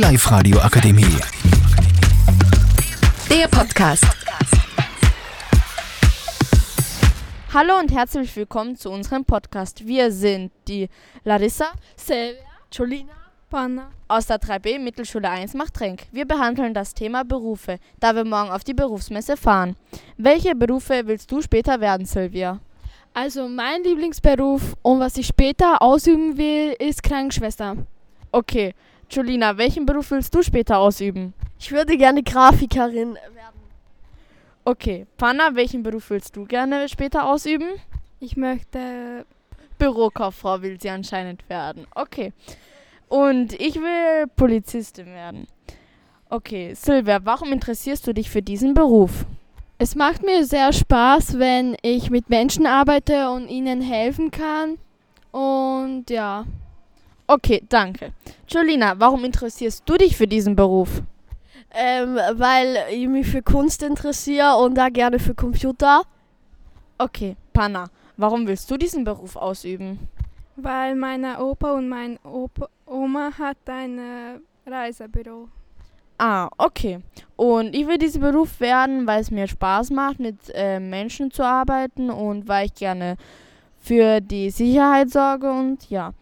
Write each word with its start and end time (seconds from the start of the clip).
Live-Radio 0.00 0.58
Akademie. 0.60 1.14
Der 3.28 3.46
Podcast. 3.48 4.06
Hallo 7.52 7.78
und 7.78 7.92
herzlich 7.92 8.34
willkommen 8.34 8.76
zu 8.76 8.90
unserem 8.90 9.26
Podcast. 9.26 9.86
Wir 9.86 10.10
sind 10.10 10.52
die 10.66 10.88
Larissa 11.22 11.66
Silvia, 11.96 12.40
Jolina, 12.72 13.12
Panna. 13.50 13.90
aus 14.08 14.24
der 14.24 14.38
3b 14.40 14.78
Mittelschule 14.78 15.28
1 15.28 15.52
Machtrenk. 15.52 16.04
Wir 16.12 16.24
behandeln 16.24 16.72
das 16.72 16.94
Thema 16.94 17.22
Berufe, 17.22 17.76
da 17.98 18.14
wir 18.14 18.24
morgen 18.24 18.48
auf 18.50 18.64
die 18.64 18.72
Berufsmesse 18.72 19.36
fahren. 19.36 19.76
Welche 20.16 20.54
Berufe 20.54 21.02
willst 21.04 21.30
du 21.30 21.42
später 21.42 21.78
werden, 21.78 22.06
Silvia? 22.06 22.58
Also 23.12 23.46
mein 23.48 23.82
Lieblingsberuf 23.82 24.76
und 24.80 24.98
was 24.98 25.18
ich 25.18 25.26
später 25.26 25.82
ausüben 25.82 26.38
will, 26.38 26.74
ist 26.78 27.02
Krankenschwester. 27.02 27.76
Okay, 28.32 28.72
Jolina, 29.10 29.58
welchen 29.58 29.86
Beruf 29.86 30.12
willst 30.12 30.34
du 30.34 30.42
später 30.42 30.78
ausüben? 30.78 31.34
Ich 31.58 31.72
würde 31.72 31.96
gerne 31.96 32.22
Grafikerin 32.22 33.14
werden. 33.14 33.60
Okay, 34.64 35.06
Panna, 35.16 35.54
welchen 35.54 35.82
Beruf 35.82 36.10
willst 36.10 36.36
du 36.36 36.44
gerne 36.44 36.88
später 36.88 37.26
ausüben? 37.26 37.68
Ich 38.20 38.36
möchte 38.36 39.26
Bürokauffrau 39.78 40.62
will 40.62 40.80
sie 40.80 40.90
anscheinend 40.90 41.48
werden. 41.48 41.86
Okay. 41.94 42.32
Und 43.08 43.54
ich 43.54 43.76
will 43.76 44.28
Polizistin 44.36 45.06
werden. 45.06 45.48
Okay, 46.28 46.74
Silvia, 46.74 47.18
warum 47.24 47.52
interessierst 47.52 48.06
du 48.06 48.14
dich 48.14 48.30
für 48.30 48.42
diesen 48.42 48.74
Beruf? 48.74 49.26
Es 49.78 49.96
macht 49.96 50.22
mir 50.22 50.44
sehr 50.44 50.72
Spaß, 50.72 51.38
wenn 51.40 51.76
ich 51.82 52.10
mit 52.10 52.30
Menschen 52.30 52.66
arbeite 52.66 53.30
und 53.30 53.48
ihnen 53.48 53.80
helfen 53.80 54.30
kann. 54.30 54.78
Und 55.32 56.10
ja, 56.10 56.44
Okay, 57.30 57.62
danke. 57.68 58.12
Jolina, 58.48 58.98
warum 58.98 59.24
interessierst 59.24 59.84
du 59.86 59.96
dich 59.96 60.16
für 60.16 60.26
diesen 60.26 60.56
Beruf? 60.56 61.02
Ähm, 61.72 62.18
weil 62.34 62.76
ich 62.90 63.06
mich 63.06 63.28
für 63.28 63.42
Kunst 63.42 63.82
interessiere 63.84 64.56
und 64.56 64.74
da 64.74 64.88
gerne 64.88 65.20
für 65.20 65.34
Computer. 65.34 66.02
Okay, 66.98 67.36
Panna, 67.52 67.84
warum 68.16 68.48
willst 68.48 68.68
du 68.70 68.76
diesen 68.76 69.04
Beruf 69.04 69.36
ausüben? 69.36 70.08
weil 70.62 70.94
meine 70.94 71.42
Opa 71.42 71.72
und 71.72 71.88
mein 71.88 72.18
Opa, 72.24 72.68
Oma 72.86 73.30
hat 73.38 73.58
ein 73.66 73.98
äh, 73.98 74.70
Reisebüro. 74.70 75.48
Ah, 76.18 76.48
okay. 76.58 76.98
Und 77.36 77.74
ich 77.74 77.86
will 77.86 77.98
diesen 77.98 78.20
Beruf 78.20 78.60
werden, 78.60 79.06
weil 79.06 79.20
es 79.20 79.30
mir 79.30 79.48
Spaß 79.48 79.90
macht, 79.90 80.20
mit 80.20 80.36
äh, 80.54 80.78
Menschen 80.78 81.30
zu 81.30 81.42
arbeiten 81.42 82.10
und 82.10 82.46
weil 82.46 82.66
ich 82.66 82.74
gerne 82.74 83.16
für 83.80 84.20
die 84.20 84.50
Sicherheit 84.50 85.10
sorge 85.10 85.50
und 85.50 85.88
ja. 85.88 86.12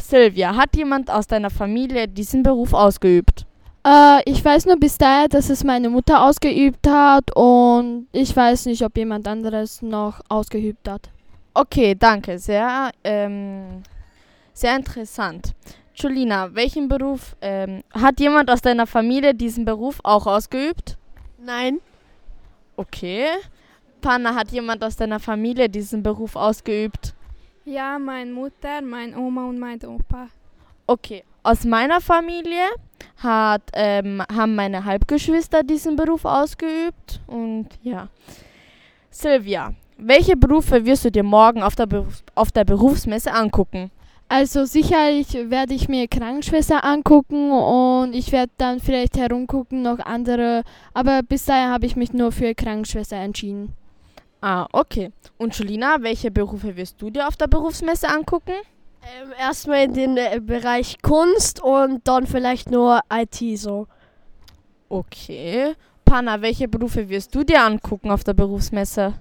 Silvia, 0.00 0.56
hat 0.56 0.76
jemand 0.76 1.10
aus 1.10 1.26
deiner 1.26 1.50
Familie 1.50 2.08
diesen 2.08 2.42
Beruf 2.42 2.72
ausgeübt? 2.72 3.46
Äh, 3.86 4.22
ich 4.24 4.44
weiß 4.44 4.66
nur 4.66 4.76
bis 4.76 4.98
daher, 4.98 5.28
dass 5.28 5.50
es 5.50 5.64
meine 5.64 5.88
Mutter 5.88 6.22
ausgeübt 6.24 6.86
hat 6.88 7.34
und 7.36 8.08
ich 8.12 8.34
weiß 8.34 8.66
nicht, 8.66 8.82
ob 8.82 8.96
jemand 8.96 9.26
anderes 9.28 9.82
noch 9.82 10.20
ausgeübt 10.28 10.88
hat. 10.88 11.10
Okay, 11.54 11.94
danke. 11.94 12.38
Sehr, 12.38 12.90
ähm, 13.04 13.82
sehr 14.52 14.76
interessant. 14.76 15.54
Jolina, 15.94 16.54
welchen 16.54 16.88
Beruf 16.88 17.36
ähm, 17.40 17.82
hat 17.92 18.20
jemand 18.20 18.50
aus 18.50 18.60
deiner 18.60 18.86
Familie 18.86 19.34
diesen 19.34 19.64
Beruf 19.64 19.98
auch 20.04 20.26
ausgeübt? 20.26 20.96
Nein. 21.44 21.80
Okay. 22.76 23.26
Panna, 24.00 24.34
hat 24.34 24.52
jemand 24.52 24.84
aus 24.84 24.94
deiner 24.94 25.18
Familie 25.18 25.68
diesen 25.68 26.04
Beruf 26.04 26.36
ausgeübt? 26.36 27.07
Ja, 27.70 27.98
meine 27.98 28.32
Mutter, 28.32 28.80
meine 28.80 29.18
Oma 29.18 29.44
und 29.44 29.58
mein 29.58 29.78
Opa. 29.84 30.28
Okay. 30.86 31.22
Aus 31.42 31.64
meiner 31.64 32.00
Familie 32.00 32.64
hat, 33.18 33.62
ähm, 33.74 34.22
haben 34.34 34.54
meine 34.54 34.86
Halbgeschwister 34.86 35.62
diesen 35.62 35.94
Beruf 35.94 36.24
ausgeübt. 36.24 37.20
Und 37.26 37.68
ja. 37.82 38.08
Silvia, 39.10 39.74
welche 39.98 40.34
Berufe 40.34 40.82
wirst 40.86 41.04
du 41.04 41.10
dir 41.10 41.22
morgen 41.22 41.62
auf 41.62 41.74
der, 41.76 41.86
Berufs 41.86 42.24
auf 42.34 42.52
der 42.52 42.64
Berufsmesse 42.64 43.34
angucken? 43.34 43.90
Also 44.30 44.64
sicherlich 44.64 45.34
werde 45.34 45.74
ich 45.74 45.90
mir 45.90 46.08
Krankenschwester 46.08 46.84
angucken 46.84 47.50
und 47.50 48.14
ich 48.14 48.32
werde 48.32 48.52
dann 48.56 48.80
vielleicht 48.80 49.18
herumgucken, 49.18 49.82
noch 49.82 49.98
andere. 49.98 50.62
Aber 50.94 51.22
bis 51.22 51.44
dahin 51.44 51.70
habe 51.70 51.84
ich 51.84 51.96
mich 51.96 52.14
nur 52.14 52.32
für 52.32 52.54
Krankenschwester 52.54 53.16
entschieden. 53.16 53.74
Ah, 54.40 54.66
okay. 54.72 55.12
Und 55.36 55.56
Jolina, 55.58 55.96
welche 56.00 56.30
Berufe 56.30 56.76
wirst 56.76 57.00
du 57.02 57.10
dir 57.10 57.26
auf 57.26 57.36
der 57.36 57.48
Berufsmesse 57.48 58.08
angucken? 58.08 58.54
Ähm, 59.02 59.32
erstmal 59.38 59.84
in 59.84 59.94
den 59.94 60.16
äh, 60.16 60.40
Bereich 60.40 61.00
Kunst 61.02 61.62
und 61.62 62.06
dann 62.06 62.26
vielleicht 62.26 62.70
nur 62.70 63.00
IT 63.12 63.58
so. 63.58 63.86
Okay. 64.88 65.74
Panna, 66.04 66.40
welche 66.40 66.68
Berufe 66.68 67.08
wirst 67.08 67.34
du 67.34 67.44
dir 67.44 67.62
angucken 67.62 68.10
auf 68.10 68.24
der 68.24 68.34
Berufsmesse? 68.34 69.14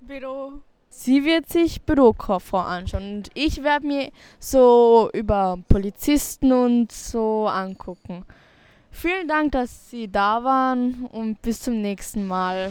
Büro. 0.00 0.52
Sie 0.88 1.24
wird 1.24 1.48
sich 1.48 1.82
Bürokauffrau 1.82 2.58
anschauen 2.58 3.16
und 3.16 3.30
ich 3.34 3.62
werde 3.62 3.86
mir 3.86 4.10
so 4.38 5.08
über 5.14 5.58
Polizisten 5.68 6.52
und 6.52 6.92
so 6.92 7.46
angucken. 7.48 8.24
Vielen 8.90 9.26
Dank, 9.26 9.52
dass 9.52 9.90
Sie 9.90 10.10
da 10.10 10.44
waren 10.44 11.06
und 11.12 11.40
bis 11.40 11.60
zum 11.60 11.80
nächsten 11.80 12.26
Mal. 12.26 12.70